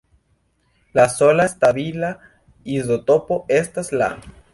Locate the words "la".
0.99-1.03, 4.03-4.09